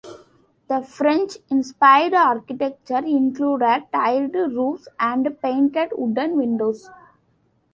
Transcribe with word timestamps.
The 0.67 0.81
French-inspired 0.81 2.15
architecture 2.15 3.05
included 3.05 3.83
tiled 3.93 4.33
roofs 4.33 4.87
and 4.99 5.39
painted 5.43 5.89
wooden 5.95 6.37
windows. 6.37 6.89